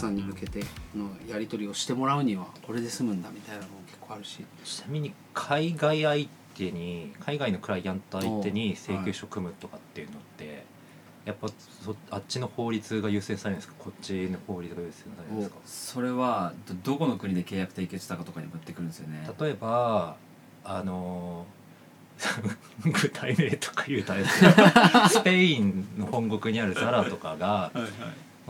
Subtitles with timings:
[0.00, 0.60] 決算に向けて
[0.96, 4.44] のやり取りをしてもらうにはこれで済むんだみたいなのも結構あるし。
[4.64, 6.26] ちなみに海外相
[6.56, 10.64] 手に海外のクライアント相手に請求書組むとかっていうのって、
[11.24, 11.48] やっぱ
[11.84, 13.74] そあっちの法律が優先されるんですか？
[13.78, 15.56] こっちの法律が優先されるんですか？
[15.64, 19.28] それはどどこの国で契約締結したかとかにもってくるんですよね。
[19.38, 20.16] 例えば
[20.64, 21.46] あの
[22.84, 24.52] 具体名とか言うとあれですけど
[25.08, 27.70] スペインの本国にあるザラとかが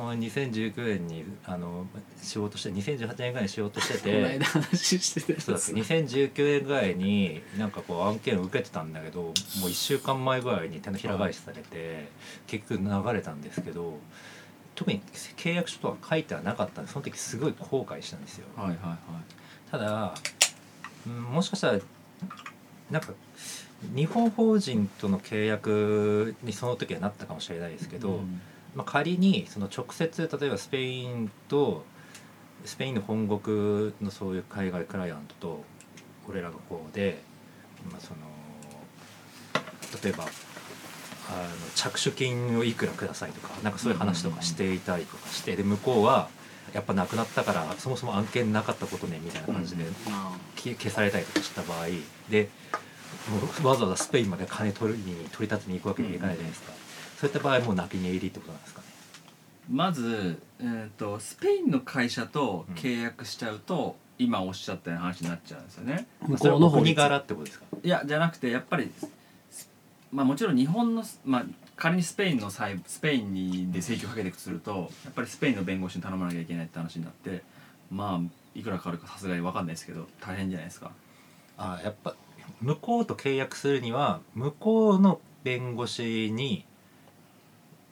[0.08, 1.86] 2019年にあの
[2.22, 12.08] 仕事して2018年ぐらいに仕事してこのて間話してそうだっけ2019年ぐらいになんかこう案件を受けてたんだけどもう1週間前ぐらいに手のひら返しされて
[12.46, 13.98] 結局流れたんですけど
[14.74, 15.02] 特に
[15.36, 18.46] 契約書とは書いてはなかったんでその時すごい後悔したんですよ。
[18.56, 19.70] はいはいはい。
[19.70, 20.14] ただ、
[21.06, 21.78] うんもしかしたら
[22.90, 23.12] なんか
[23.94, 28.40] 日本法人との契約にその時はなったかもしれないですけど、うん
[28.74, 31.84] まあ、仮にその直接例えばスペインと
[32.64, 35.64] スペインの本国のそういう海外クライアントと
[36.28, 37.20] 俺らがこうで、
[37.90, 38.20] まあ、その
[40.02, 40.30] 例えばあの
[41.74, 46.28] 着手金をいくらくださいとかなんかそういう話とかしていたりとかしてで向こうは
[46.72, 51.86] やっぱなくなったからそもそも案件なかったことねみたいな感じであ消消されたりとかした場合
[52.28, 52.48] で
[53.28, 56.72] もうわざわざスペインまで金取りに取り立てに行くわけにはいかないじゃないですか、
[57.20, 58.86] そういった場合もう泣き寝入りってことなんですかね？
[59.70, 66.06] まず、えー、とスペインの会社と契約しちゃうと、今おっしゃったような話になっちゃうんですよね。
[66.26, 66.98] 向こうの法律。
[66.98, 67.66] 柄ってことですか？
[67.82, 68.90] いやじゃなくてやっぱり
[70.10, 71.44] まあもちろん日本の、まあ、
[71.76, 77.42] 仮にスペインの裁スペインにで請求かけていくとするとやっぱりスペインの弁護士に頼まなきゃいけないって話になって
[77.90, 78.20] まあ
[78.58, 80.90] いくらかかるかさすがに分かんないですけど大変じゃないですか。
[81.58, 82.16] あやっぱ
[82.62, 86.64] 向こうと契約するには向こうの弁護士に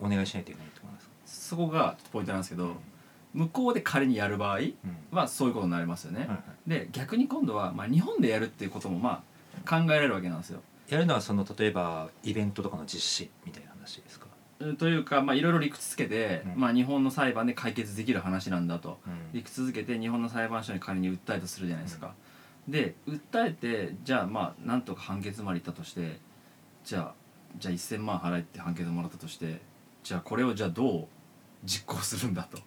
[0.01, 1.07] お願いしないといけないとなんです。
[1.07, 2.77] か、そこがポイントなんですけど
[3.35, 4.75] 向こうで仮にやる場合うん。
[5.11, 6.71] はそういうことになりますよね、はいはい。
[6.71, 9.23] で逆に今度は、まあ、日本でやるっていうこともま
[9.67, 10.61] あ考えられるわけなんですよ。
[10.89, 14.27] やるのはその例えばイベントとかの実施みたいな話ですか、
[14.61, 16.61] うんというかまあいろいろ理屈つけて、うん。
[16.61, 18.99] まあ、日本の裁判で解決できる話なんだと。
[19.07, 19.13] うん。
[19.35, 22.15] 理屈づけて日本の裁判所に仮に訴えたとするじゃないですか、
[22.67, 26.19] で訴えてじゃあまあなんとか判決までいったとして
[26.85, 27.15] じゃあ
[27.59, 29.61] じゃあ1,000万払えって判決もらったとして
[30.03, 31.07] じゃあこれをじゃあどう
[31.65, 32.59] 実行するんだと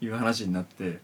[0.00, 1.00] いう話になって、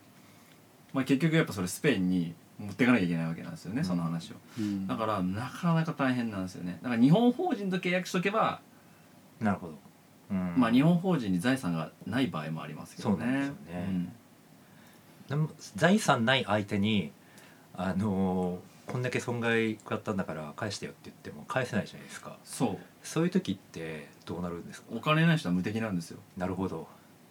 [0.92, 3.84] まあ、結局やっぱそれスペインに持っていかなきゃいけないわけなんですよね、うん。
[3.84, 4.34] その話を。
[4.58, 4.86] うん。
[4.86, 6.78] だからなかなか大変なんですよね。
[6.82, 8.60] だから日本法人と契約しとけば、
[9.40, 9.78] うんなるほど、
[10.30, 10.54] うん。
[10.56, 13.16] まあ日本法人に財産がない場合もありますけどね。
[13.16, 13.86] そうなんですよね。
[13.88, 14.12] うん。
[15.28, 17.12] でも財産ない相手に
[17.74, 22.36] あのーこんだけ損害食らったんだから返してよって言っても返せないじゃないですか。
[22.42, 24.88] そうそういう時ってどうなるんですか？
[24.94, 26.18] お金ない人は無敵なんですよ。
[26.36, 26.86] なるほど。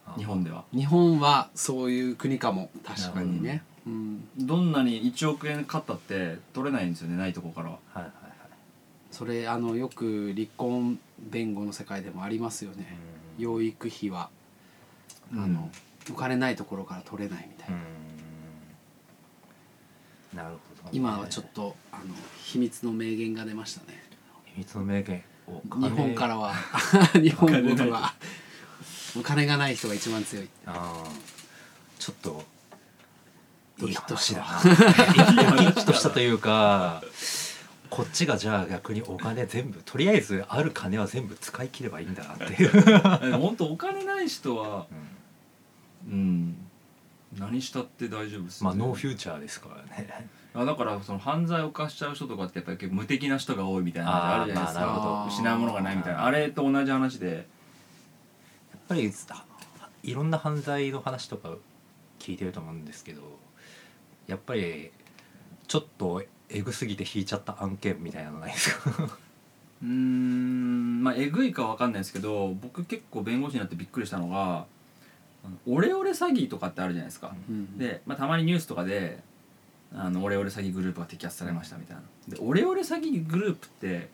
[0.05, 0.65] あ日本では。
[0.73, 2.69] 日本はそういう国かも。
[2.85, 7.79] 確かにね、うん、どんなに1億円買ったって取れないんですよねないとこからは。
[7.93, 8.13] はいはいはい。
[9.11, 12.97] それあのよく離婚弁護の世界でもありますよね、
[13.37, 14.29] 養育費は。
[15.31, 15.69] あの、
[16.11, 17.77] お金ないところから取れないみたいな、
[20.33, 20.37] うん。
[20.37, 22.03] なるほどね、今はちょっとあの
[22.43, 24.01] 秘密の名言が出ましたね。
[24.45, 25.17] 秘密の名言。
[25.17, 25.21] お
[25.81, 26.53] 日本からは。
[26.53, 28.13] は 日本語では
[29.17, 29.75] お金がない。
[29.75, 30.49] 人が一番強い。
[30.65, 31.09] あー。
[31.99, 32.45] ちょっと
[33.79, 34.75] ドキッとしたいい話
[35.35, 35.51] だな。
[35.51, 37.03] ドキッとしたというか
[37.89, 44.85] こっちがじゃあ逆にお金全部とりあえずある金は全部使い切ればいいんだなっていう、本当お金ない人は
[46.07, 46.13] うん。
[46.13, 46.55] うん
[47.37, 55.27] 何したって大丈夫ですまあノーフューチャーですからねあだからその犯罪を犯しちゃう人とかってやっぱり無敵な人が多いみたいな話あるじゃないですか。
[55.29, 56.25] 失うものがないみたいな。
[56.25, 57.47] あれと同じ話で。
[58.71, 59.13] やっぱり
[60.01, 61.53] いろんな犯罪の話とか
[62.17, 63.21] 聞いてると思うんですけど
[64.25, 64.89] やっぱり
[65.67, 68.89] ちょっとエグすぎて引いちゃった案件みたいなのないですか？
[69.83, 74.65] うーんまあえぐいかわかんないですけど僕結構弁護士になってびっくりしたのが
[75.67, 77.77] オレオレ詐欺とかってあるじゃないですか、うん。
[77.77, 79.19] で、まあ、たまにニュースとかで
[79.93, 82.03] あのオレオレ詐欺グループが摘発されましたみたいな。
[82.27, 84.09] でオレオレ詐欺グループって、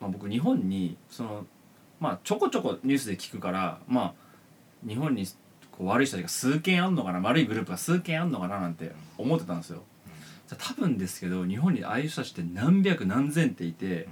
[0.00, 1.46] まあ、僕日本にその
[2.00, 4.14] まあちょこちょこニュースで聞くからまあ
[4.86, 5.26] 日本に
[5.72, 9.82] こう悪い人たちが数件あんのかな悪いグループが数件あんのかななんて思ってたんですよ、
[10.48, 14.06] じゃあ多分ですけど日本にああいう人たちって何百何千っていて、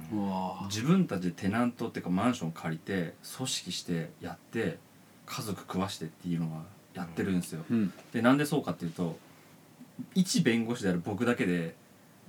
[0.65, 4.77] 自分たちでテナントっていうかマンション借りて組織してやって
[5.25, 6.63] 家族食わしてっていうのが
[6.95, 7.93] やってるんですよ、うん。
[8.11, 9.17] でなんでそうかっていうと
[10.15, 11.75] 一弁護士である僕だけで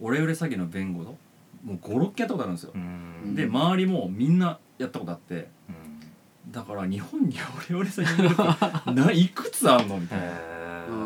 [0.00, 1.16] オレオレ詐欺の弁護の
[1.64, 3.34] もう56件やったことあるんですよ、うん。
[3.34, 5.48] で周りもみんなやったことあって
[6.50, 7.36] だから日本に
[7.68, 10.54] オレオレ詐欺グループないくつあんのみたいな。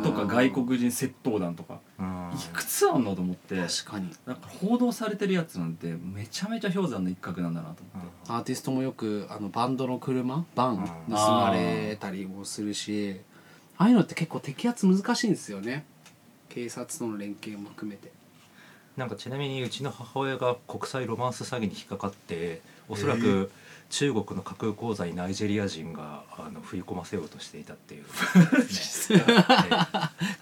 [0.02, 1.78] とか外国人窃盗団とか。
[1.98, 2.32] うん。
[2.34, 3.56] いくつあんのと思って。
[3.56, 4.10] 確かに。
[4.26, 8.32] なんか報道されてるやつなんてめちゃめちゃ氷山の一角なんだなと思って。
[8.32, 10.76] アーティストもよくあのバンドの車バン
[11.08, 11.14] うん。
[11.14, 13.20] 盗まれたりもするし
[13.76, 15.86] ああいうのって結構摘発難しいんですよね
[16.58, 18.10] 警察との連携も含めて。
[18.96, 23.20] なんかちなみにうちの母親が国際ロマンス詐欺に引っかかっておそらえー。
[23.46, 23.50] く
[23.90, 28.08] 中国の架空口座にナイジェリア人があの振り込ませようとしていたっていう、ね
[29.10, 29.22] ええ。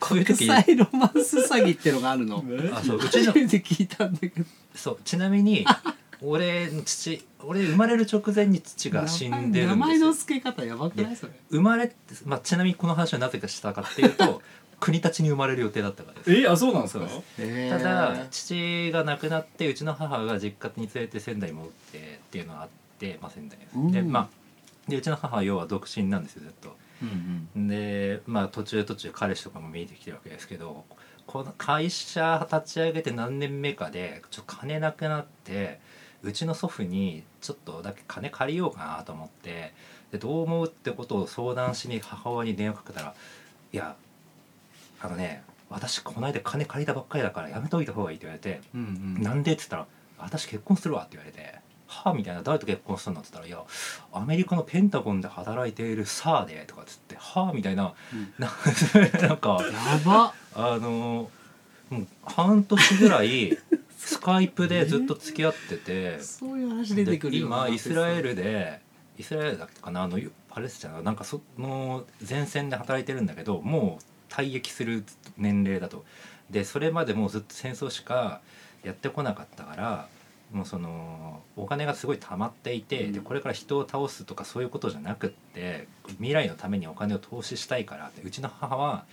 [0.01, 2.43] こういう国時際ロマンス詐欺ってのがあるの？
[2.73, 4.45] あそううちの初めて聞いたんだけど。
[4.75, 5.67] そうちなみに
[6.23, 9.69] 俺の父俺生まれる直前に父が死んでるんですよ。
[9.69, 11.17] 名前の付け方やばくない？
[11.17, 11.33] それ。
[11.51, 14.43] 生まれまあ、ちなみにこの話はなぜかしたかっていうと
[14.79, 16.33] 国立に生まれる予定だったからです。
[16.35, 17.07] えあそうなんですか？
[17.71, 22.69] ただ父が亡くなってうちの母が実家に連れて仙台に戻ってっていうのがあっ
[22.99, 23.87] て、まあ、仙台うん。
[23.87, 24.29] にでまあ
[24.91, 26.77] でうちの母は要は独身なんですよずっと。
[27.03, 27.69] うんうん。
[27.69, 30.85] でまあ途中途中彼氏とかも見えてきてるわけですけど
[31.27, 35.81] この会社立ち上げて何年目かでちょっと金なくなって
[36.23, 39.73] うちの祖父にちょっとだけ金借りようかなと思って
[40.13, 43.15] でどう思うってことを相談しに母親に電話かけたら
[43.73, 43.97] 「いや
[45.01, 49.87] あのね私この間金借りたばっかりだからやめといた方がいい」って言われてうんうんなんで?」っつったら
[50.19, 51.55] 「私結婚するわ」って言われて
[51.89, 53.65] 「はあ?」みたいな「誰と結婚するの?」って言ったら「いや
[54.13, 58.51] アメリカのペンタゴンで働いているサーで」とかっつって「はあ?」みたいなうんな
[59.29, 61.31] なんかやばあの
[61.91, 63.57] もう半年ぐらい
[63.99, 68.81] スカイプでずっと付き合っててそういう話出てくる今イスラエルで
[69.19, 70.03] イスラエルだっけかな？
[70.05, 70.19] あの
[70.49, 75.05] パレスチナなんかその前線で働いてるんだけどもう退役する
[75.37, 76.05] 年齢だと。
[76.51, 78.41] でそれまでもうずっと戦争しか
[78.85, 80.09] やってこなかったから
[80.53, 83.13] もうそのお金がすごい溜まっていて、うん。
[83.13, 85.89] でこれから人を倒すとかそういうことじゃなくって
[86.19, 89.05] 未来のためにお金を投資したいからってうちの母は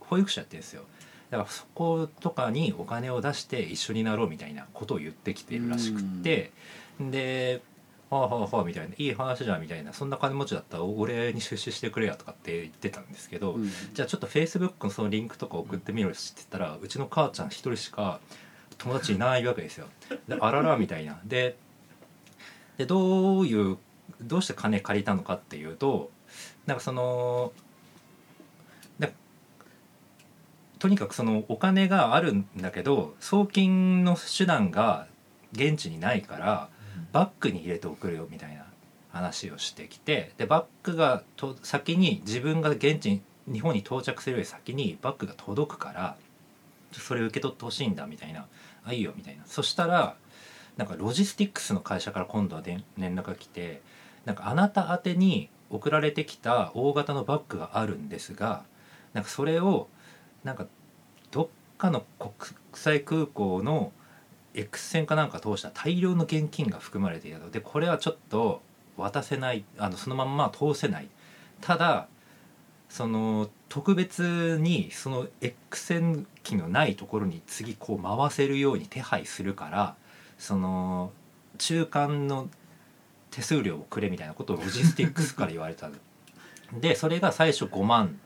[0.00, 0.82] ほ保育士やってるんですよ。
[1.30, 6.52] だからそことかにお金を出して一緒になろうみたいなことを言ってきてるらしくって、
[7.00, 7.62] で
[8.10, 18.20] 「はあはあはあ」みたいな「いい話じゃん」みたいな「そんな金持ちだったら俺に出資してくれや」とかって言ってたんですけど、うんじゃあちょっとフェイスブックのそのリンクとか送ってみろって言ったらうちの母ちゃん一人しか
[18.78, 19.86] 友達いないわけですよ。
[20.28, 21.20] であららみたいな。
[21.24, 21.56] で
[22.76, 23.78] でどういう
[24.20, 26.10] どうして金借りたのかっていうと
[26.66, 27.52] なんかその
[28.98, 29.12] で
[30.78, 35.06] とにかくそのお金があるんだけど送金の手段が
[35.52, 36.68] 現地にないから
[37.12, 38.64] バッグに入れて送るよみたいな
[39.10, 46.16] 話をしてきてでバッグがと先に自分が現地に日本に到着するより先にバッグが届くから
[46.92, 48.46] それ受け取ってほしいんだみたいな
[48.84, 49.44] 「あいいよ」みたいな。
[49.46, 50.16] そしたら
[50.76, 53.80] なんかロジスティックスの会社から今度はで連絡が来て
[54.24, 58.64] なんかあなた宛てに送られてきた大型のバッグがあるんですが
[59.14, 59.88] なんかそれを
[60.44, 60.66] なんか
[61.30, 61.48] どっ
[61.78, 62.32] かの国
[62.74, 63.92] 際空港の
[64.56, 68.62] X 線かなんか通した大量の現金が含まれていたのでこれはちょっと
[68.96, 71.08] 渡せないあのそのまんま通せない。
[71.60, 72.08] ただ
[72.88, 79.96] その特別にその X 線機のないところに次こう回せるように手配するから
[80.38, 81.10] その
[81.58, 82.48] 中間の
[83.30, 85.90] 手数料をくれみたいなことをロジスティックスから言われた
[86.72, 88.18] でそれが最初5万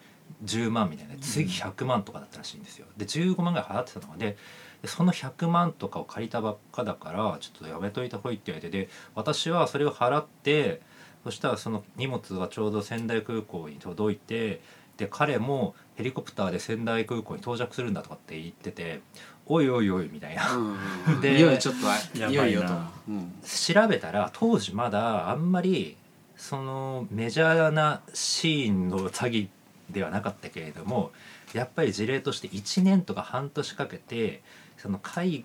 [0.44, 1.16] 10万みたいな。
[1.16, 2.86] 次100万とかだったらしいんですよ。
[2.96, 4.36] で15万ぐらい払ってたのでで
[4.84, 10.80] その100万とかを借りたばっかだからちょっとやめといた方がいいって言われてで私はそれを払って
[11.24, 14.60] そしたらその荷物がちょうど仙台空港に届いて
[14.96, 19.00] で彼もヘリコプターで仙台空港に到着するんだとかって言ってて
[19.46, 20.54] おいおいおいみたいな。
[20.54, 23.32] うん でいよいよちょっとはいよいよとやばいなうん。
[23.42, 25.96] 調べたら当時まだあんまり
[26.36, 29.48] そのメジャーなシーンの詐欺
[29.90, 31.12] ではなかったけれども
[31.52, 34.42] やっぱり事例として1年とか半年かけて
[34.80, 35.44] その海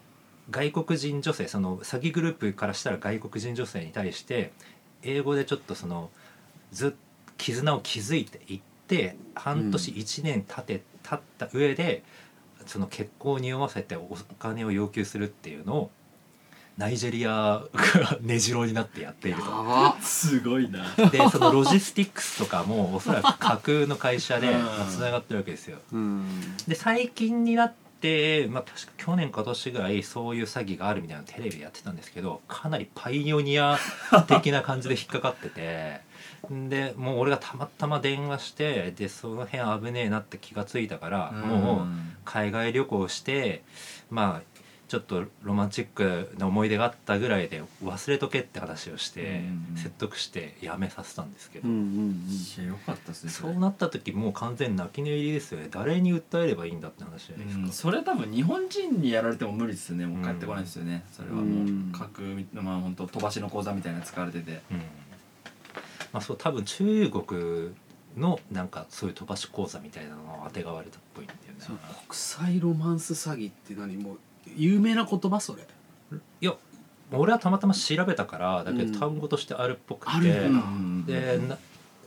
[0.51, 4.51] 外国人女性その詐欺グループからしたら外国人女性に対して
[5.03, 6.09] 英語でちょっとその
[6.71, 6.91] ずっ
[7.37, 12.03] 絆を築いていって半年うん1年経て経った上で
[12.65, 15.91] その結婚を匂わせてお金を要求するっていうのを
[16.77, 19.51] ナイジェリアが根城になってやっているやと。
[19.51, 25.79] ばすごいなでそのロジスティックスとかもおそらく架空の会社でうんつながってるわけですよ。
[25.93, 26.25] うん
[26.67, 27.84] で最近になって、
[28.49, 33.77] まあ、確か去年か今年ぐらいそういう詐欺があるみたいなのテレビでやってたんですけどかなりパイオニア
[34.27, 36.01] 的な感じで引っかかってて
[36.49, 41.87] でもう俺がたまたま電話してでその辺危ねえなって気がついたから、もう
[42.23, 43.63] 海外旅行して
[44.11, 51.67] まあちょっとロマンチックな思い出があったぐらいで忘れとけって話をしてうん説得してやめさせたんですけど、
[53.29, 55.69] そうなった時もう完全に泣き寝入りですよね。
[55.71, 57.71] 誰に訴えればいいんだって話じゃないですか、うん。
[57.71, 60.05] それは多分日本人にやられても無理ですよね。
[60.05, 61.91] もう帰ってこないですよね、それはもううん。
[61.91, 62.21] 各
[62.53, 64.61] まあ本当飛ばしの講座みたいなの使われてて。
[64.71, 64.77] うん。
[66.13, 67.73] まあそう多分中国
[68.15, 71.55] のなんかそういう飛ばし講座みたいなのをあてがわれたっぽいんだよね。
[71.59, 71.77] そう
[72.07, 73.97] 国際ロマンス詐欺って何？
[73.97, 74.19] もう
[74.57, 75.63] 有名な言葉それ。
[76.41, 76.53] いや
[77.11, 78.91] 俺はたまたま調べたからだけうん。
[78.91, 81.57] ど単語としてあるっぽくて、うんでな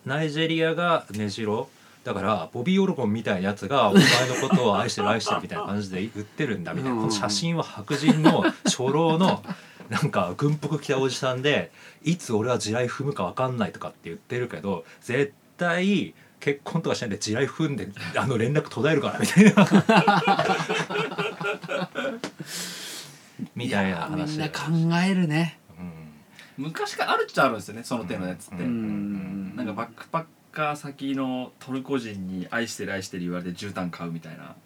[0.07, 1.69] ナイジェリアが根城
[2.05, 6.97] だからボビー・オルゴンみたいなやつがお前のことを愛してる愛してるみたいな感じで言ってるんだみたいな。
[6.97, 9.43] うんこの写真は白人の初老の
[9.91, 11.71] なんか軍服着たおじさんで
[12.05, 19.67] いつ俺は地雷踏むか分かんないとかって言ってるけど絶対結婚とかしないで地雷踏んであの連絡途絶えるからみたいな
[23.55, 25.59] みたいな話みんなだ考よえるね。
[26.59, 26.65] うん。
[26.65, 28.71] 昔からあるっちゃあるんですよねその手のやつって、うん。
[28.71, 29.57] うん。
[29.57, 34.57] なんかバックパッカー先のトルコ人に愛してる愛してる言われて絨毯買うみたいな。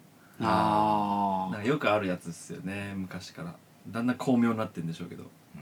[0.41, 3.55] あなんかよくあるやつですよね昔から。
[3.87, 5.25] だんだん巧妙になってるんでしょうけど。
[5.55, 5.59] あ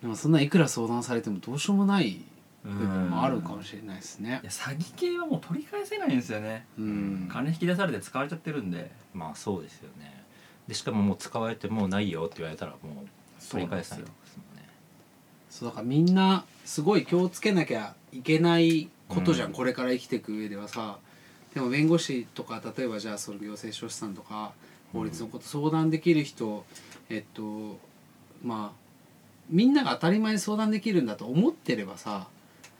[0.00, 2.20] でもそんないくら相談されてもどうしようもない
[2.64, 4.40] 部部分もあるかもしれないですね。
[4.42, 6.66] いや詐欺系はもう取り返せないんですよね。
[6.78, 7.28] うん。
[7.30, 8.90] 金引き出されて使われちゃってるんで。
[9.12, 10.23] まあそうですよね
[10.68, 14.68] でしかももう使われてもうないよって言われたらもう取り返せないですもんね
[15.50, 19.54] そうだからみんなすごい気をつけなきゃいけないことじゃん、うん。
[19.54, 20.98] これから生きていく上ではさ。
[21.54, 24.52] でも弁護士とか例えばじゃあその行政書士さんとか
[24.92, 26.64] 法律のこと相談できる人、
[27.08, 27.78] えっと
[28.42, 28.78] まあ
[29.48, 32.26] みんなが当たり前に相談できるんだと思ってればさ、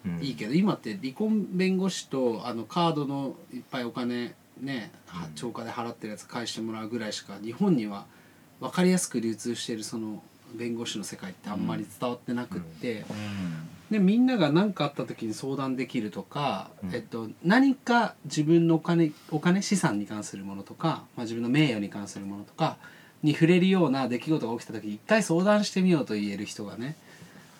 [0.04, 0.18] うん。
[0.20, 4.90] いいけど今って離婚弁護士とあのカードのいっぱいお金ね
[5.34, 8.06] 超過で払ってるやつ返してもらうぐらいしか日本には
[8.60, 10.22] 分かりやすく流通してるその
[10.54, 13.04] 弁護士の世界ってあんまり伝わってなくって、
[13.90, 16.94] でみんなが何かあった時に相談できるとか、うん。
[16.94, 22.76] えっと、何か自分のお金お金資産に関するものとか、まあ、自分の名誉に関するものとか
[23.22, 26.96] に触れるような出来事が起きた時に一回相談してみようと言える人がね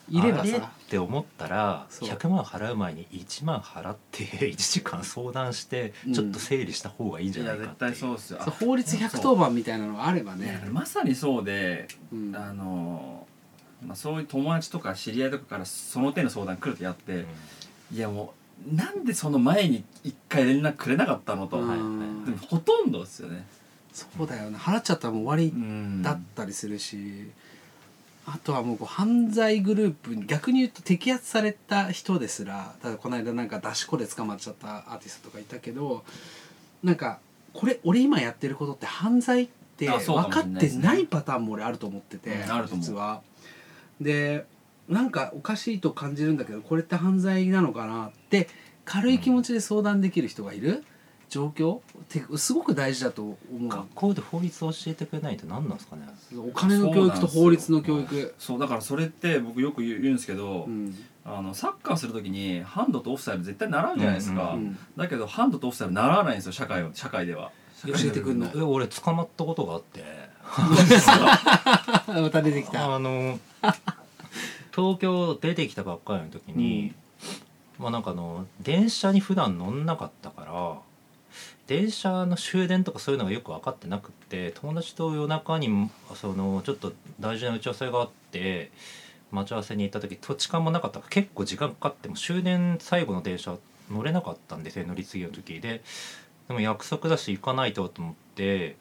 [0.09, 0.51] いればあれ？
[0.51, 2.09] っさて思ったらそう。
[2.09, 7.77] 100万払う前に1万払って 1時間相談してちょっと整理した方がいいんじゃないかっていう。
[7.91, 8.41] 対そうっすよ。
[8.41, 13.27] 法律110番みたいなのがあればね、まさにそうでうん、あの
[13.87, 17.97] まあそういう友達とか知り合いとかからその手の相談来るとやって、うん。
[17.97, 18.35] いやも
[18.71, 21.79] うなんでその前に一回連絡くれなかったのと、うんはい。
[21.79, 23.47] はいでもほとんどですよね。
[23.93, 26.03] そうだよね払っちゃったらもう終わりうん。
[26.03, 27.31] だったりするし、
[28.27, 36.05] あとはもうこう犯罪グループに逆に言うと摘発された人ですらただこの間なんか出し子で捕まっちゃったアーティストとかいたけど
[36.83, 37.21] なんか
[37.53, 42.87] これ俺今やってることって犯罪って分かってないパターンも俺あると思ってて、うんあると思う。
[42.87, 43.23] 実は。
[44.01, 44.47] で
[44.89, 48.49] なんかおかしいと感じるんだけどこれって犯罪なのかなって
[48.85, 50.85] 軽い気持ちで相談できる人がいる
[51.35, 51.79] 状況？
[51.79, 53.69] ってすごく大事だと思う。
[53.69, 56.03] 学校で法律を教えてくれないと何なんですかね。
[56.37, 58.35] お金の教育と法律の教育。
[58.39, 60.95] そうだからそれって僕よく言う言うんですけど、うん。
[61.25, 66.91] あのサッカーするときにハンドとオフサイド絶対習うじゃないですか、うんうんだけどハンドとオフサイド習わないんですよ社会は。
[66.95, 67.51] 社会では。
[67.87, 68.51] 教えてくんの。
[68.55, 70.05] え俺捕まったことがあって。
[72.21, 72.95] また出てきた。
[72.95, 73.39] あの
[74.75, 76.95] 東京出てきたばっかりの時に、
[77.79, 80.79] まあなんかあの電車に普段乗んなかったから
[81.67, 88.71] 電車の終電とかそういうのがよく分かってなくて友達と夜中にそのちょっと大事な打ち合わせがあって
[89.31, 93.57] 待ち合わせに行った時土地勘もなかったから結構時間かかっても終電最後の電車
[93.91, 95.83] 乗れなかったんですよ乗り継ぎの時で。
[96.49, 98.77] でも約束だし行かないとと思って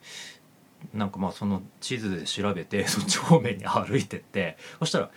[0.93, 4.57] なんかまあその地図で調べて そっち方面に歩いてって。
[4.79, 5.09] そしたら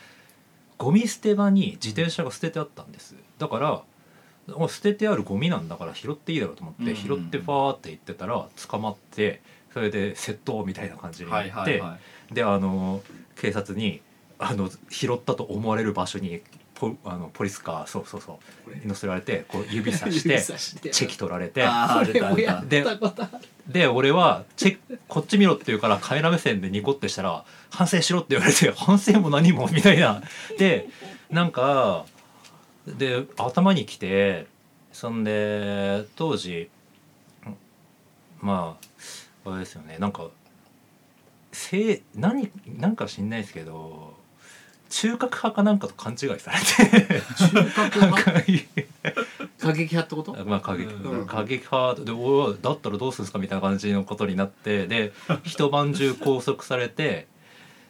[0.78, 3.16] ゴミ捨て場に自転車が捨ててあったんです。
[3.38, 3.82] だから
[4.68, 9.40] 捨ててあるゴミなんだから拾っていいだろうと思って、拾ってファーって行ってたら捕まって
[9.72, 11.82] それで窃盗みたいな感じになって、
[12.32, 13.02] であの
[13.36, 14.00] 警察に
[14.38, 16.42] あの拾ったと思われる場所に
[16.74, 20.90] ポあのポリスカーそうそうそう乗せられてこう指さし 指て。
[20.90, 23.48] チェキ取られてあーこれもや出ったことある。
[23.66, 30.22] で俺はチェこっち見ろって言うからカメラ目線でニコってしたら「反省しろ」って言われて「反省も何も」みたいな。
[30.58, 30.88] で
[31.30, 32.04] なんか
[32.86, 34.46] で頭にきて
[34.92, 36.70] そんで当時
[38.40, 38.76] ま
[39.44, 40.28] ああれですよねなんか
[41.52, 44.14] せ何なんか知んないですけど
[44.88, 47.22] 中核派かなんかと勘違いされて。
[47.36, 48.30] 中核派？
[49.58, 50.32] 過激派ってこと？
[50.46, 51.26] まあ過激、うん。
[51.26, 55.12] 過激派でおいだったらどうするんですかみたいな感じのことになってで
[55.42, 57.26] 一晩中拘束されて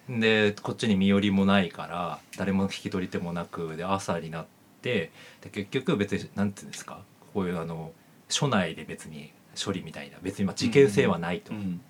[0.09, 4.56] でこっちに身寄りもないから誰も引き取り手もなくで朝になって
[4.87, 7.01] で結局別になんていうんですか
[7.35, 7.93] こういうあの
[8.29, 11.53] 署内で別に処理みたいな別にまあ事件性はないと。
[11.53, 11.81] うん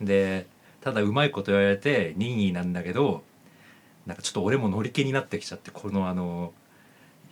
[0.00, 0.46] で
[0.82, 3.24] ただうまいこと言われて任意なんだけど
[4.06, 6.52] なんかちょっと俺も乗り気になってきちゃってこのあの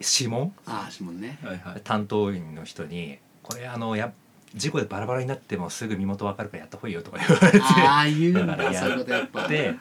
[0.01, 0.53] 指紋？
[0.67, 1.39] ああ指紋ね。
[1.43, 1.81] はいはい。
[1.85, 4.13] 担当員の人に「これあのや
[4.55, 7.61] 事故でバラバラになってもすぐ身元わかるからやった方がいいよ」とか言われて。
[7.63, 8.57] ああ言うんだ。
[8.75, 9.47] そういうことやっぱ。
[9.47, 9.77] で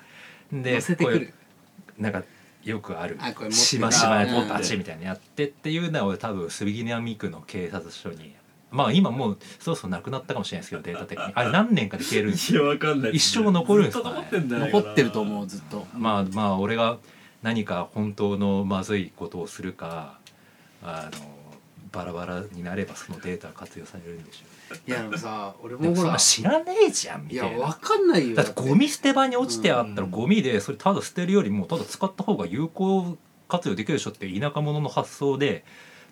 [0.52, 1.34] で乗せてくる。
[1.98, 2.24] なんか
[2.64, 3.18] よくある。
[3.20, 4.34] あこれ持っしましまあー。
[4.34, 8.36] やパチみたいなのやってっていうのを多分杉並区の警察署に
[8.72, 11.32] まあ今もうそろそろなくなったかもしれないですけどデータ的に。
[11.36, 14.28] あれ何年かで消えるんですよいやわかんない一生残るんですかね。
[14.32, 15.88] ずっと残って残ってると思うずっと。
[15.94, 16.98] まあまあ俺が
[17.42, 20.20] 何か本当のまずいことをするか
[20.82, 21.34] あの
[21.92, 24.53] バラバラになればそのデータが活用されるんでしょ
[24.88, 26.12] いやでもさ俺もそんもほら。
[26.14, 27.58] な知らねえじゃんみいたいな。
[27.58, 28.36] やわかんないよ。
[28.36, 35.64] だってゴミ捨て場に落ちてあったらうんゴミでそれただ捨てるよりもただ使った方が有効活用できるでしょっていう田舎者の発想で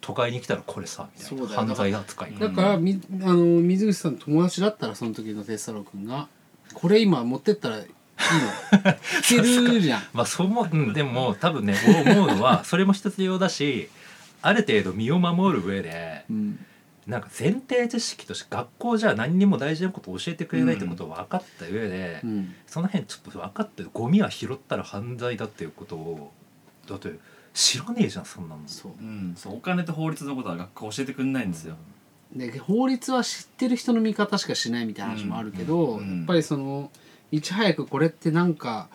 [0.02, 1.60] 都会に来たらこれさみたいなそうだよ。
[1.68, 2.32] 犯罪扱い。
[2.32, 6.28] うんだからみあの水口さんの友達だったらその時の哲太郎君が
[6.74, 7.88] これ今持ってったらいいの。
[8.94, 10.04] いけるじゃん。
[10.14, 10.70] まあそう思う。
[10.72, 11.76] うんでも多分ね
[12.14, 13.90] 思うのはそれも必要だし
[14.44, 16.66] ある程度身を守る上でうん
[17.08, 22.56] なんか前提知識として学校じゃ何にも大事なことを教えてくれないってことを分かった上で、うん。
[22.68, 26.32] その辺ちょっと分かってるゴミは拾ったら犯罪だっていうことを
[26.88, 27.14] だって
[27.54, 28.62] 知らねえじゃんそんなの。
[28.68, 28.92] そう。
[29.02, 31.76] うんそうお金と法律のことは学校教えてくれないんですよ。
[32.36, 36.00] で法律は知ってる人の見方しかしないみたいな話もあるけど、うん。
[36.00, 36.18] うん。
[36.20, 36.92] やっぱりその
[37.32, 38.90] いち早くこれってなんか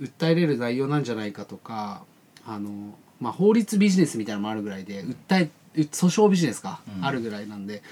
[0.00, 2.04] 訴えれる内容なんじゃないかとか
[2.44, 7.04] あの、まあ、法律ビジネスみたいなのもあるぐらいで訴え訴訟ビジネスか、うん。
[7.04, 7.82] あるぐらいなんで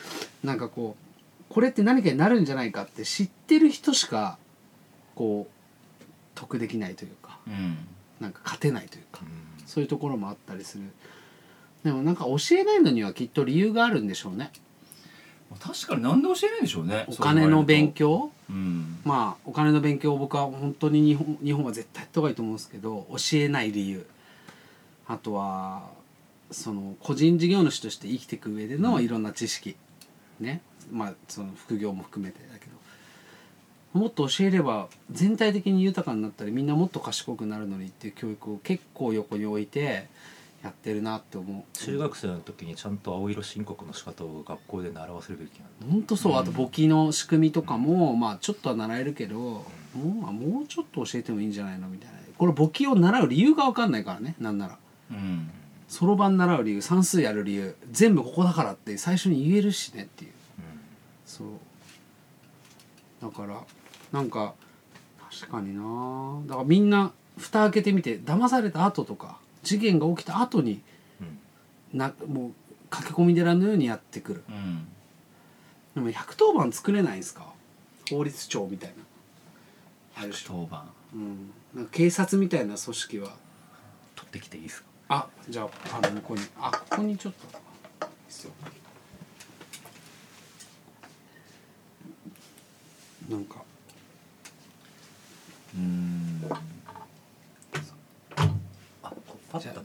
[0.44, 4.38] なんかこうこれって何かになるんじゃないかって知ってる人しか
[5.14, 7.78] こう得できないというかうん。
[8.20, 9.66] なんか勝てないというかうん。
[9.66, 10.84] そういうところもあったりする。
[11.84, 14.52] でもなんか教えないのにはきっと理由があるんでしょうね。
[15.60, 18.32] 確かになんで教えないんでしょうねお金の勉強強？
[18.48, 19.00] うん。
[19.04, 24.06] まあお金の勉強を僕は本当に日本日本は絶対やった方がいいと思うんですけど教えない理由。
[25.08, 25.90] あとは
[26.52, 29.76] その個人事業主として生きていく上でのいろんな知識、
[30.40, 30.60] ね。
[30.90, 32.72] まあその副業も含めてだけど。
[33.92, 40.08] もっと教えれば全体的に豊かになったりみんなもっと賢くなるのにっていう教育を結構横に置いて
[40.62, 41.76] やってるなって思う。
[41.76, 45.92] 中学生の時にちゃんと青色申告の仕方を学校で習わせるべきなんだ。
[45.92, 46.38] 本当そう、うん。
[46.38, 49.64] あと簿記の仕組みとかも、まあちょっとは習えるけど、も
[49.96, 52.14] うまあもうちょっと教えてもいいんじゃないのみたいな。
[52.38, 54.78] これ簿記を習う理由が分かんないからねなんなら。
[55.10, 55.50] うん
[55.92, 60.30] そろばん習う理由算数やる理由全部ここだからって最初に言えるしねっていう。
[61.26, 61.48] そう。
[63.20, 63.62] だから
[64.10, 64.54] なんか
[65.30, 66.40] 確かにな。
[66.46, 70.80] だからみんな蓋開けてみて騙された後とか事件が起きた後に
[71.20, 71.24] う
[71.94, 71.98] ん。
[71.98, 72.52] なもう
[72.88, 74.44] 駆け込み寺のようにやってくる。
[74.48, 74.88] うん。
[75.94, 77.52] でも110番作れないんですか？
[78.10, 78.94] 法律庁みたい
[80.16, 80.22] な。
[80.22, 80.88] あるでしょ、110番。
[81.14, 83.28] うん、なんか警察みたいな組織は。
[84.14, 84.91] 取ってきていいですか？
[85.14, 87.60] あじゃああの向こうにあここにちょっと。
[93.28, 93.62] なんか。
[95.76, 96.40] うん。
[99.02, 99.12] あ
[99.50, 99.82] パッと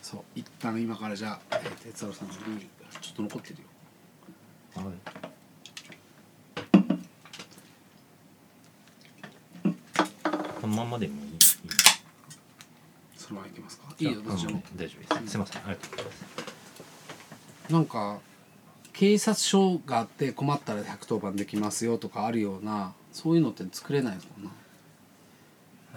[0.00, 0.20] そう。
[0.34, 2.60] 一旦今からじゃあ、えー、哲郎さんのビール
[3.02, 3.68] ちょっと残ってるよ。
[10.60, 11.29] このまんまでもいい
[13.34, 13.84] ままいきますか？
[13.98, 14.62] いいよどっちでも。
[14.72, 14.76] うん。
[14.76, 15.30] 大丈夫です。
[15.30, 15.62] すいません。
[15.62, 17.72] ありがとうございます。
[17.72, 18.18] なんか
[18.92, 24.50] 警察署があって困ったら110番できますよとかあるようなそういうのって作れないですもんな。
[25.92, 25.96] う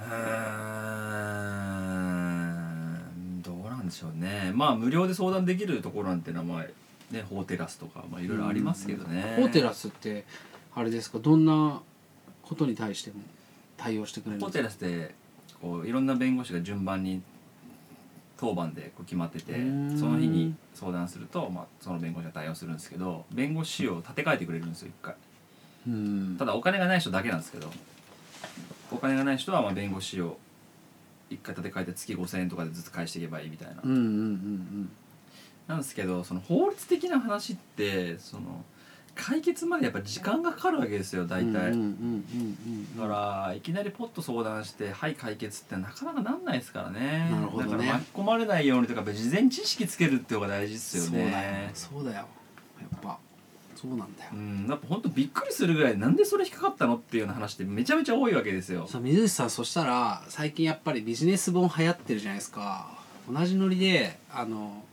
[3.39, 3.41] ん。
[3.41, 4.51] どうなんでしょうね。
[4.53, 6.65] まあ無料で相談できるところなんてのはまあ
[7.11, 9.33] ね法テラスとかまあいろいろありますけどね。
[9.37, 10.25] ホーテラスって
[10.75, 11.19] あれですか？
[11.19, 11.81] どんな
[12.43, 13.17] ことに対しても
[13.77, 14.57] 対応してくれるんですか？
[14.57, 15.15] テラスで
[15.63, 17.21] こういろんな弁護士が順番に
[18.38, 19.54] 当番でこう決まってて
[19.97, 25.15] その日に相談すると、まあ、その弁護士が対応するんですけど弁護士を立て替えてくれるんですよ一回。
[25.88, 26.36] うん。
[26.38, 27.71] ただお金がない人だけなんですけど
[28.91, 30.38] お金がない人はまあ弁護士を
[31.30, 34.91] 一回立て替えて月5,000円とかでずつ返していけばいいみたいな、うんうんうん。
[35.67, 38.65] なんですけどその法律的な話ってその
[39.15, 41.71] 解決までやっぱ時間がかかるわけですようん大体、
[42.97, 47.30] だからいきなりポッと相談して「はい解決」ってなかなかなんないですからね。
[47.32, 47.71] なるほどね。
[47.71, 51.30] だから巻き込まれないようにとか事前知識つけるっていうのが大じですよそうだよ。
[51.30, 52.15] ねそうだよ。
[52.17, 52.23] や
[52.97, 53.19] っぱ
[53.76, 54.65] そうなんだよ、うん。
[54.67, 58.88] やっぱ本当びっくりするぐらいなんでそれ引っかかったのっていうような話ってめちゃめちゃ多いわけですよ。
[58.88, 62.88] さあ水内さんそしたら最近やっぱりビジネス本流行ってるじゃないですか。
[63.32, 64.84] 同じノリであの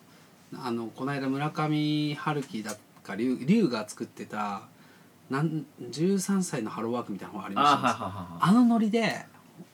[0.55, 2.79] あのこの間村上春樹だっ
[3.11, 4.63] か龍龍が作ってた
[5.29, 7.95] なん13歳のハローワークみたいな本ありましたね。
[8.41, 9.27] あのノリで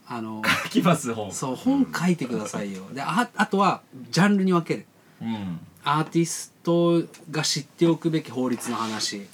[0.06, 1.32] あの書きます本。
[1.32, 2.82] そう本書いてくださいよ。
[2.92, 4.86] でああとはジャンルに分ける。
[5.22, 5.60] うん。
[5.84, 9.24] アーティストが知っておくべき法律の話、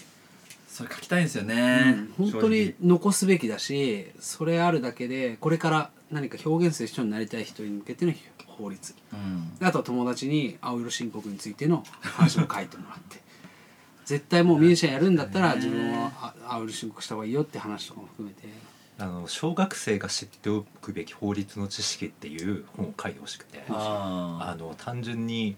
[0.68, 8.12] それ書きたいんですよね、本当に残すべきだしそれあるだけでこれから何か表現する人になりたい人に向けての
[8.46, 8.94] 法律。
[9.12, 9.58] うん。
[9.58, 13.20] であとは友達に青色申告についての話も書いてもらって
[14.04, 18.48] 絶対もうミュージシャンやるんだったら自分はあ青色申告した方がいいよって話とかも含めて。
[18.98, 23.64] あの小学生が知っておくべき法律の知識っていう本を書いてほしくて。
[23.68, 25.56] ああの単純に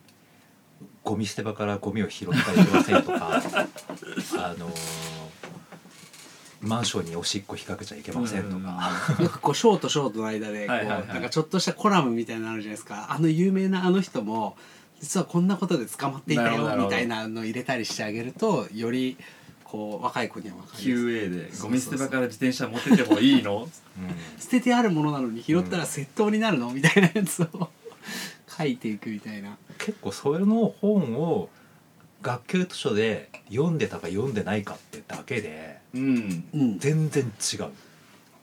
[1.02, 3.42] ゴミ捨て場からゴミを拾ってはいけませんとか
[4.38, 4.70] あの
[6.61, 8.90] マンションにおしっこ引っ掛けちゃいけませんとか、
[9.22, 13.12] よくこうショートショートの間でこうなんかちょっとしたコラムみたいなのあるじゃないですか。
[13.12, 14.57] あの有名なあの人も
[15.05, 19.19] 実はこんなことで捕まっていたよみたいなのを入れたりしてあげるとより
[19.62, 21.05] こう若い子には分かりやすい。
[21.05, 23.64] QA でゴミ捨て場から自転車持っててもいいの？
[23.64, 23.71] うん。
[24.40, 26.71] 捨ててあるものなのに拾ったら窃盗になるの？
[26.71, 27.69] みたいなやつを
[28.49, 29.59] 書いていくみたいな。
[29.77, 31.51] 結構それの本を
[32.23, 36.45] 学級図書で読んでたか読んでないかってだけでうん。
[36.55, 36.79] うん。
[36.79, 37.67] 全然違う、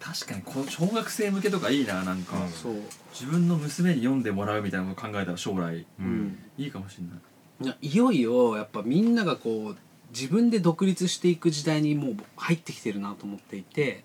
[0.01, 2.49] 確かにこの小学生向けとかいいななんか、うん。
[2.49, 2.73] そう。
[3.13, 6.39] 自分の娘に読んでもらうみたいなこと考えたら将来うん。
[6.57, 7.13] いいかもしれない。
[7.61, 9.77] いやいよいよやっぱみんながこう
[10.13, 14.03] 自分で独立していく時代にもう入ってきてるなと思っていて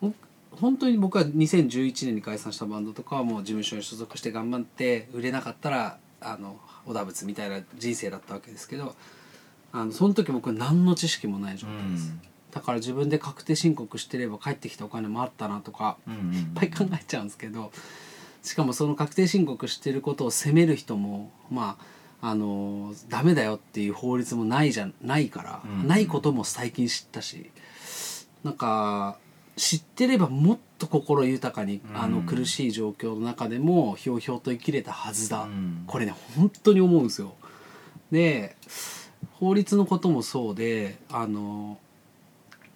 [0.00, 0.14] ほん
[0.52, 8.94] 本当に僕は2011年に解散したバンドとかはもう事務所に所属して頑張って売れなかったらあの小田仏みたいな人生だったわけですけど
[9.72, 12.14] あのその時僕は何の知識もない状態です、
[12.56, 17.70] だから自分で確定申告してれば帰ってきたお金もあったなとかうんうんいっぱい考えちゃうんですけど
[18.42, 21.76] しかもその確定申告してることを責める人もま
[22.22, 25.86] ああのダメだよっていう法律もないじゃないから、うん。
[25.86, 27.50] ないことも最近知ったし
[28.42, 29.18] なんか
[29.56, 32.00] 知ってればもっと心豊かに、うん。
[32.00, 35.84] あの苦しい状況の中でもひょうひょうと生きれたはずだ、うん。
[35.86, 37.34] これね本当に思うんですよ。
[38.10, 38.56] で
[39.32, 41.78] 法律のこともそうであの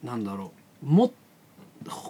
[0.02, 1.12] なんだろうも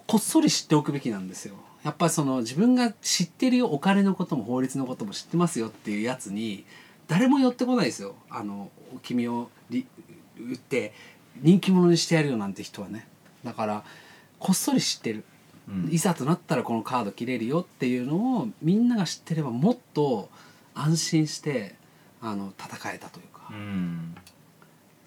[0.07, 1.55] こっそり知っておくべきなんですよ。
[1.85, 6.64] やっぱりその自分が知ってるよお金のことも法律のことも知ってますよっていうやつに
[7.09, 8.16] 誰も寄ってこないですよ。
[8.29, 8.70] あの
[9.03, 9.87] 君をり
[10.38, 10.92] 売って
[11.40, 13.09] 人気者にしてやるよなんて人はね。
[13.44, 13.85] だから
[14.38, 15.24] こっそり知ってる。
[15.68, 20.29] うんいざとなったらこのカード切れるよっていうのをみんなが知ってればもっと
[20.74, 21.76] 安心して
[22.20, 24.16] あの戦えたというか、うん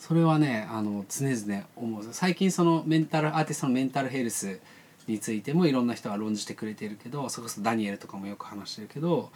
[0.06, 2.04] それはねあの常々思う。
[2.12, 4.60] 最近そのメンタルアーティストのメンタルヘルス
[5.08, 9.30] についてもいろんな人が論じてくれてるけどそれこそダニエルとかもよく話してるけど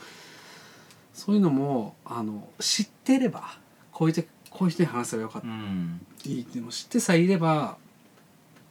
[1.13, 3.57] そういうのもあの知ってれば
[3.93, 5.47] こういう時こういう人に話せばよかった。
[5.47, 6.01] うん。
[6.25, 7.77] いいっていうのを知ってさえいれば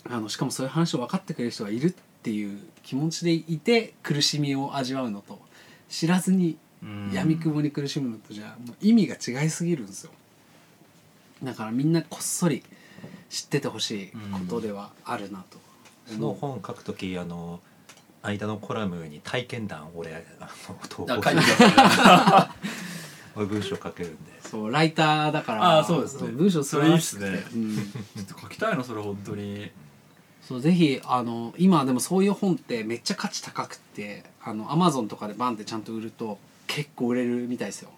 [0.04, 5.40] あのしかもそういう話を分かってくれる人がいるっていう気持ちでいて苦しみを味わうのと
[5.88, 7.10] 知らずにうん。
[7.14, 10.10] 闇雲に苦しむのとじゃもう意味が違いすぎるんですよ
[11.42, 12.62] だからみんなこっそり
[13.28, 15.58] 知っててほしいことではあるなと
[16.06, 17.60] その本書く時あの
[18.22, 22.54] 間のコラムに体験談俺あの投稿あ書いてくださ
[23.36, 24.18] 俺文章書けるんで。
[24.40, 26.30] そうライターだからあーそうですね。
[26.30, 27.26] 文章素晴らしくて。
[27.26, 27.72] それいいっすうん。
[27.72, 29.70] いちょっと書きたいのそれ本当に。
[30.40, 37.90] そうぜひあの今でもそういう本ってめっちゃ価値高くってあのアマゾンとかでバンってちゃんと売ると結構売れるみたいですよ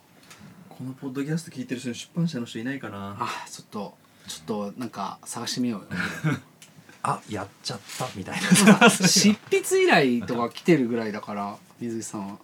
[0.79, 3.17] このポッドキャスト聞いてる人出版社の人いないかな？
[3.19, 3.95] あちょっと
[4.29, 6.39] ちょっとなんか探してみようよ。
[7.03, 8.89] あやっちゃったみたいな。
[8.89, 12.39] 執筆依頼とか来てるぐらいだから水木さんは。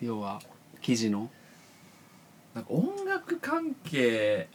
[0.00, 0.40] 要は
[0.80, 1.28] 記事の。
[2.54, 4.48] なんか音楽関係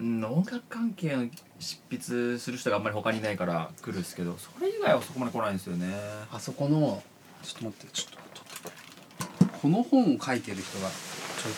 [0.00, 1.28] うん音楽関係の
[1.60, 5.94] 執筆する人があんまり他にいないから来るんですけどそれ以外はそこまで来ないんですよね。
[6.32, 7.00] あそこの
[7.44, 10.90] ちょっと待ってちょっとこの本を書いてる人が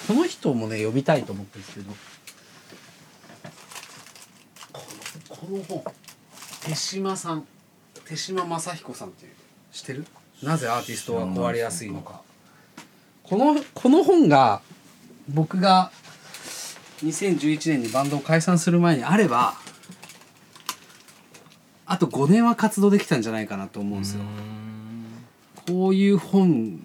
[0.07, 1.93] この人もね呼びたいと思ってるんですけど。
[4.73, 4.81] こ
[5.51, 5.85] のこの本
[6.67, 7.47] 手島さん。
[8.05, 9.33] 手島正彦さんっていう。
[9.73, 10.07] 知ってる？
[10.43, 12.21] なぜアーティストは壊れやすいのか。
[13.23, 14.61] このこの本が
[15.29, 15.91] 僕が
[17.05, 19.55] 2011年にバンドを解散する前にあれば
[21.87, 24.23] あと5年は活動できたんじゃないかなと思うんですよ。
[25.67, 26.81] こういう本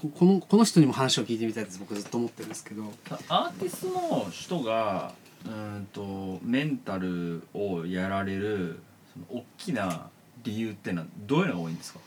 [0.00, 1.78] ここのこの人にも話を聞いてみたいです。
[1.78, 2.84] 僕ずっと思ってるんですけど。
[3.28, 8.80] アーティストの人がーんとメンタルをやられる
[9.12, 10.08] その大きな
[10.44, 12.00] 理由ってのはどういうのが多いんですか？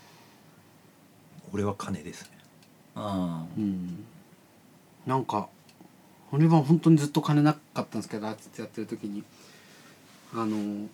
[1.52, 2.30] 俺は金ですね。
[2.96, 4.06] あうん。
[5.06, 5.50] なんか
[6.32, 9.24] 俺は本当にずっと金なかったんですけどアーティストやってる時に。
[10.34, 10.88] あの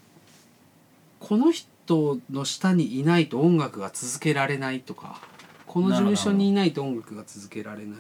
[1.20, 5.22] この人の下にいないと音楽が続けられないとか
[5.68, 7.98] この事務所にいないと音楽が続けられない、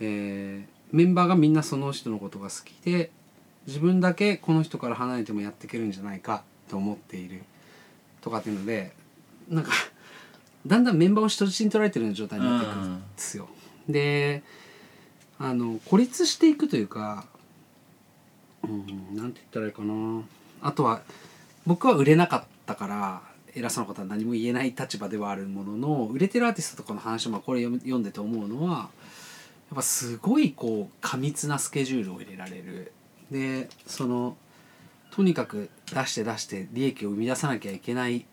[0.00, 3.10] えーメンバーがみんなその人のことが好きで
[3.66, 7.42] 自分だけこの人から離れてもやっていけるんじゃないかと思っている。
[8.20, 8.92] とかっていうので
[9.48, 9.70] なんか
[10.66, 13.48] だんだんメンバーを人質に取られてるような状態になっていくんですよ。
[13.88, 14.42] で
[15.38, 17.26] あの孤立していくというか
[18.64, 20.22] うんなんて言ったらいいかな。
[20.62, 21.02] あとは
[21.66, 23.22] 僕は売れなかったから
[23.54, 32.92] 偉そうなことは何も言えない立場ではあるものの売れてるアーティストとかの話もこれ読んでて思うのはやっぱすごいこう過密なスケジュールを入れられる
[33.30, 34.36] でその
[35.10, 38.24] とにかく出して出して利益を生み出さなきゃいけないっ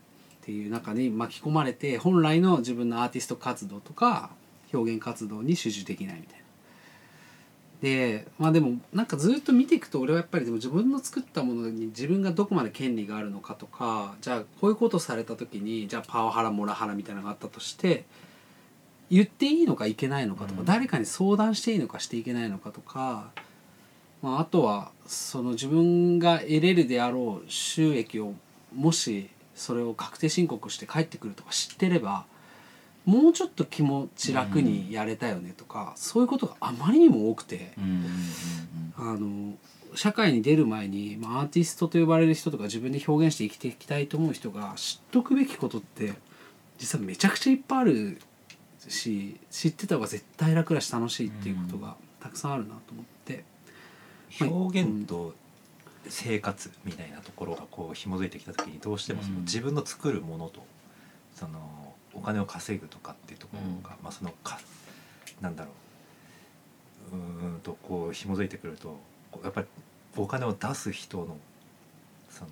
[0.41, 4.29] ていう中に巻き込まれて本来の自分のアーティスト活動とか
[4.73, 6.44] 表現活動に集中できないみたいな。
[7.81, 18.05] でまあでもなんかずっと見ていくと俺はやっぱりでも自分の作ったものに自分がどこまで権利があるのかとかじゃあこういうことされた時にじゃあパワハラモラハラみたいなのがあったとして
[19.09, 20.65] 言っていいのかいけないのかとか、うん。
[20.65, 23.29] 誰かに相談していいのかしていけないのかとか、
[24.21, 28.33] まあ、あとはその自分が得れるであろう収益を
[28.73, 32.25] もしそれを確定申告して帰ってくるとか知ってれば
[33.05, 37.73] もうちょっと気持ち楽にやれたよねとか、そういうことがあまりにも多くて。
[37.77, 38.05] うんうんうん
[38.97, 39.57] あの
[39.95, 46.13] 社会に出る前に、まあ、アーティストと呼ばれる人とか自分で表現して生きていきたいと思う人が知っとくべきことって
[46.77, 48.21] 実はめちゃくちゃいっぱいある
[48.87, 53.43] し知ってた方が絶対楽だし楽しいっていうことがたくさんあるなと思って、はい
[54.41, 55.33] 表現と
[56.09, 59.41] 生活みたいなところがこう紐づいてきた時にどうしてもそのうん。
[59.43, 60.65] 自分の作るものと
[61.33, 61.84] その
[62.15, 64.59] お金を稼ぐとかっていうところが、まあそのか
[65.41, 65.71] なんだろ
[67.11, 68.97] ううーんとこう紐づいてくると
[69.43, 69.67] やっぱり
[70.15, 71.37] お金を出す人の
[72.29, 72.49] その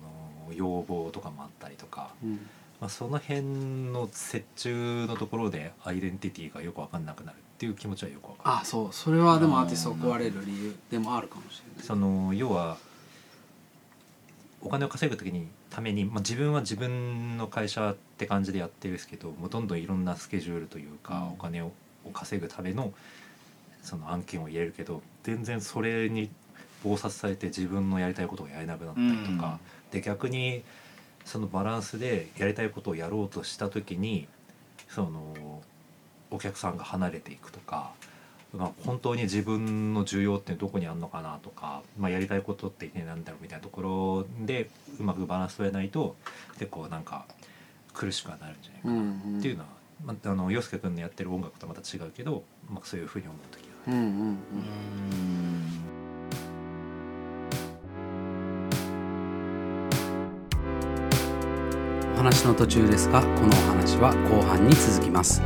[0.54, 2.40] 要望とかもあったりとか、うん
[2.80, 3.42] まあ、その辺
[3.92, 8.56] の折衷のところでアイデンティティがよく分かんなくなるっていう気持ちはよく分かる。
[8.58, 11.86] あそうそれはでもアーティストを壊れる理由でもあるかもしれない。
[11.86, 12.76] その要は
[14.60, 21.28] お金を稼ぐ時にために、まあ、自分は自分の会社って感じでやってるんですけどもうどんどんいろんなスケジュールというか、うん。
[21.32, 21.72] お金を
[22.04, 22.92] を稼ぐための
[23.82, 26.30] その案件を入れるけど全然それに
[26.84, 29.58] 忙殺されて自分のやりたいことがやれなくなったりとか、
[29.90, 30.62] で逆に
[31.24, 34.28] そのバランスでやりたいことをやろうとした時に
[34.88, 35.62] その
[36.30, 38.13] お客さんが離れていくとか、まあ、
[38.84, 46.16] 本当に自分の需要ってどこにあるのかなとか、まあ、やりたいことってねなんだろうみたいなところでうまくバランス取れないと
[46.58, 47.26] 結構なんか
[47.92, 48.94] 苦しくはなるんじゃないかな。
[48.94, 49.02] うんう
[49.36, 49.38] ん。
[49.38, 49.68] っていうのは、
[50.04, 54.08] まあ、あの洋介君のやってる音楽とはまた違うけど、まあ、そういうふうに思う時はうんうんうん。
[54.08, 56.13] うん
[62.24, 65.42] 話の途中ですがこのお話は後半に続きます。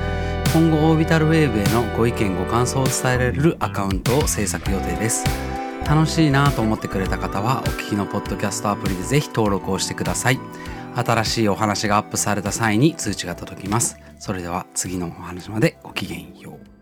[0.54, 5.24] 今後オービタルウェーブへのご意見ご感想を伝えられるアカウントを制作予定です。
[5.84, 10.38] 楽しいなと思ってくれた方はお聞きのポッドキャストアプリでぜひ登録をしてください。
[10.94, 13.98] 新しいお話がアップされた際に通知が届きます。
[14.20, 16.77] それでは次のお話までごきげんよう。